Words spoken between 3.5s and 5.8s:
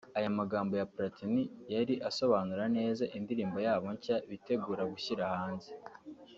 yabo nshya bitegura gushyira hanze